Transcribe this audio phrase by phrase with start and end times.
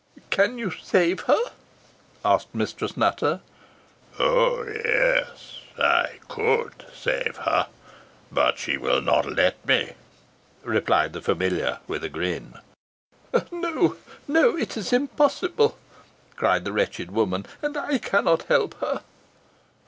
[0.31, 1.37] "Can you save her?"
[2.25, 3.39] asked Mistress Nutter.
[4.17, 4.63] "Oh!
[4.65, 7.67] yes, I could save her,
[8.31, 9.93] but she will not let me,"
[10.63, 12.55] replied the familiar, with a grin.
[13.51, 15.77] "No no it is impossible,"
[16.35, 17.45] cried the wretched woman.
[17.61, 19.03] "And I cannot help her."